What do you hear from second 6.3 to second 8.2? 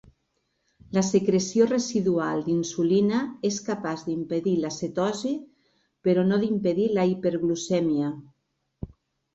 no d'impedir la hiperglucèmia.